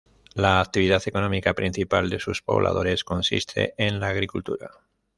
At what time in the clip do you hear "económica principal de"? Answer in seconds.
1.07-2.17